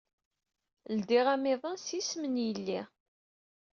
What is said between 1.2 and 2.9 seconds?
amiḍan s yisem n yelli.